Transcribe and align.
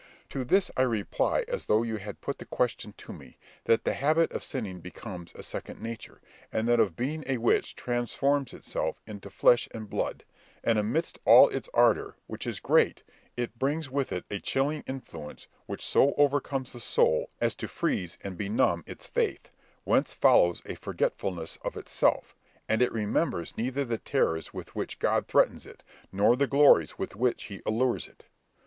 To 0.29 0.43
this 0.43 0.71
I 0.75 0.81
reply, 0.81 1.45
as 1.47 1.65
though 1.65 1.83
you 1.83 1.97
had 1.97 2.21
put 2.21 2.39
the 2.39 2.45
question 2.45 2.91
to 2.97 3.13
me, 3.13 3.37
that 3.65 3.83
the 3.83 3.93
habit 3.93 4.31
of 4.31 4.43
sinning 4.43 4.79
becomes 4.79 5.31
a 5.35 5.43
second 5.43 5.79
nature, 5.79 6.21
and 6.51 6.67
that 6.67 6.79
of 6.79 6.95
being 6.95 7.23
a 7.27 7.37
witch 7.37 7.75
transforms 7.75 8.51
itself 8.51 8.99
into 9.05 9.29
flesh 9.29 9.67
and 9.69 9.87
blood; 9.87 10.23
and 10.63 10.79
amidst 10.79 11.19
all 11.23 11.49
its 11.49 11.69
ardour, 11.75 12.15
which 12.25 12.47
is 12.47 12.59
great, 12.59 13.03
it 13.37 13.59
brings 13.59 13.91
with 13.91 14.11
it 14.11 14.25
a 14.31 14.39
chilling 14.39 14.83
influence 14.87 15.45
which 15.67 15.85
so 15.85 16.15
overcomes 16.17 16.73
the 16.73 16.79
soul 16.79 17.29
as 17.39 17.53
to 17.53 17.67
freeze 17.67 18.17
and 18.21 18.39
benumb 18.39 18.83
its 18.87 19.05
faith, 19.05 19.51
whence 19.83 20.13
follows 20.13 20.63
a 20.65 20.73
forgetfulness 20.73 21.59
of 21.61 21.77
itself, 21.77 22.35
and 22.67 22.81
it 22.81 22.91
remembers 22.91 23.55
neither 23.55 23.85
the 23.85 23.99
terrors 23.99 24.51
with 24.51 24.73
which 24.75 24.97
God 24.97 25.27
threatens 25.27 25.67
it, 25.67 25.83
nor 26.11 26.35
the 26.35 26.47
glories 26.47 26.97
with 26.97 27.15
which 27.15 27.43
he 27.43 27.61
allures 27.67 28.07
it. 28.07 28.25